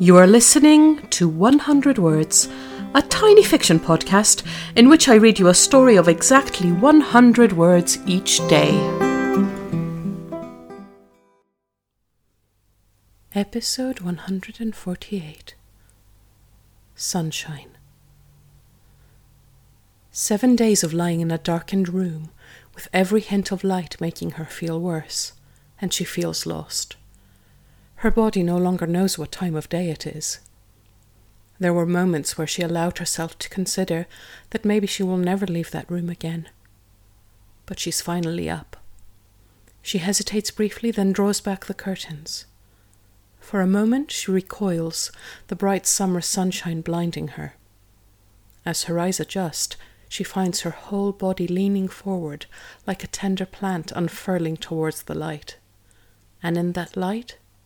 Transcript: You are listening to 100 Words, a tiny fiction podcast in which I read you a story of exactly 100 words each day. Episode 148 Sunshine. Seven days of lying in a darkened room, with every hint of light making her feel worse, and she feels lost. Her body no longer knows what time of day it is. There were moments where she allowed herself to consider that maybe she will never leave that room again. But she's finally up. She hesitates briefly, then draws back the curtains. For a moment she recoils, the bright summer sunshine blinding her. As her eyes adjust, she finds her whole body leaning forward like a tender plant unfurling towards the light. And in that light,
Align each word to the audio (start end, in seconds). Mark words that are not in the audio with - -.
You 0.00 0.16
are 0.16 0.28
listening 0.28 1.08
to 1.08 1.28
100 1.28 1.98
Words, 1.98 2.48
a 2.94 3.02
tiny 3.02 3.42
fiction 3.42 3.80
podcast 3.80 4.46
in 4.76 4.88
which 4.88 5.08
I 5.08 5.16
read 5.16 5.40
you 5.40 5.48
a 5.48 5.54
story 5.54 5.96
of 5.96 6.06
exactly 6.06 6.70
100 6.70 7.52
words 7.54 7.98
each 8.06 8.38
day. 8.46 8.70
Episode 13.34 13.98
148 13.98 15.56
Sunshine. 16.94 17.76
Seven 20.12 20.54
days 20.54 20.84
of 20.84 20.94
lying 20.94 21.20
in 21.20 21.32
a 21.32 21.38
darkened 21.38 21.88
room, 21.88 22.30
with 22.72 22.86
every 22.92 23.20
hint 23.20 23.50
of 23.50 23.64
light 23.64 24.00
making 24.00 24.32
her 24.32 24.44
feel 24.44 24.80
worse, 24.80 25.32
and 25.80 25.92
she 25.92 26.04
feels 26.04 26.46
lost. 26.46 26.94
Her 27.98 28.12
body 28.12 28.44
no 28.44 28.56
longer 28.56 28.86
knows 28.86 29.18
what 29.18 29.32
time 29.32 29.56
of 29.56 29.68
day 29.68 29.90
it 29.90 30.06
is. 30.06 30.38
There 31.58 31.74
were 31.74 31.84
moments 31.84 32.38
where 32.38 32.46
she 32.46 32.62
allowed 32.62 32.98
herself 32.98 33.36
to 33.40 33.48
consider 33.48 34.06
that 34.50 34.64
maybe 34.64 34.86
she 34.86 35.02
will 35.02 35.16
never 35.16 35.46
leave 35.46 35.72
that 35.72 35.90
room 35.90 36.08
again. 36.08 36.48
But 37.66 37.80
she's 37.80 38.00
finally 38.00 38.48
up. 38.48 38.76
She 39.82 39.98
hesitates 39.98 40.52
briefly, 40.52 40.92
then 40.92 41.10
draws 41.10 41.40
back 41.40 41.64
the 41.64 41.74
curtains. 41.74 42.46
For 43.40 43.60
a 43.60 43.66
moment 43.66 44.12
she 44.12 44.30
recoils, 44.30 45.10
the 45.48 45.56
bright 45.56 45.84
summer 45.84 46.20
sunshine 46.20 46.82
blinding 46.82 47.28
her. 47.28 47.54
As 48.64 48.84
her 48.84 49.00
eyes 49.00 49.18
adjust, 49.18 49.76
she 50.08 50.22
finds 50.22 50.60
her 50.60 50.70
whole 50.70 51.10
body 51.10 51.48
leaning 51.48 51.88
forward 51.88 52.46
like 52.86 53.02
a 53.02 53.08
tender 53.08 53.46
plant 53.46 53.90
unfurling 53.90 54.56
towards 54.56 55.02
the 55.02 55.14
light. 55.14 55.56
And 56.44 56.56
in 56.56 56.72
that 56.74 56.96
light, 56.96 57.38